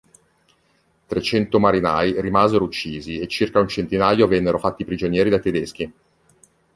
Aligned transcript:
Trecento 1.05 1.59
marinai 1.59 2.15
rimasero 2.21 2.63
uccisi 2.63 3.19
e 3.19 3.27
circa 3.27 3.59
un 3.59 3.67
centinaio 3.67 4.25
vennero 4.25 4.57
fatti 4.57 4.83
prigionieri 4.83 5.29
dai 5.29 5.41
tedeschi. 5.41 5.93